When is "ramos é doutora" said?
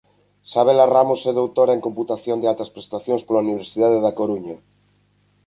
0.95-1.71